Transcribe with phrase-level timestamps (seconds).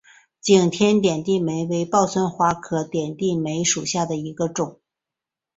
[0.41, 4.79] 景天点地梅为报春花科点地梅属下的一个种。